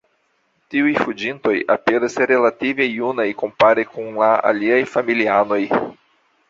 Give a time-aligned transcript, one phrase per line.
[0.73, 5.63] Tiuj "fuĝintoj" aperas relative junaj kompare kun la aliaj familianoj.